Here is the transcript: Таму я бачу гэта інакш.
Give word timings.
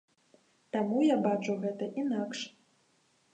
Таму 0.75 1.03
я 1.09 1.17
бачу 1.27 1.57
гэта 1.67 1.91
інакш. 2.05 2.39